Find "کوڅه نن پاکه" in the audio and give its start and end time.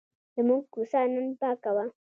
0.73-1.71